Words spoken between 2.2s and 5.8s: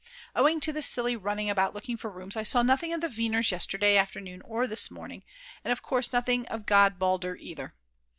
I saw nothing of the Weiners yesterday afternoon or this morning, and